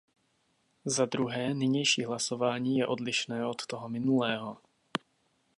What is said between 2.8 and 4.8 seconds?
odlišné od toho minulého.